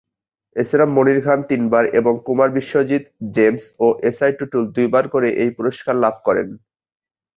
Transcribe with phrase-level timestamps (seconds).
[0.55, 3.03] এছাড়া মনির খান তিনবার এবং কুমার বিশ্বজিৎ,
[3.35, 6.47] জেমস ও এস আই টুটুল দুইবার করে এই পুরস্কার লাভ করেন।